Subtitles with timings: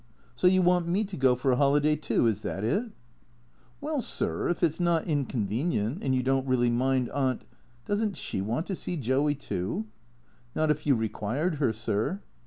[0.35, 2.25] "So you want me to go for a holiday, too.
[2.25, 2.91] Is that it?""
[3.81, 7.41] Well, sir, if it 's not inconvenient, and you don't really mind Aunt
[7.85, 9.85] •""Does n't she want to see Joey, too?""
[10.55, 12.19] Not if you required her, sir."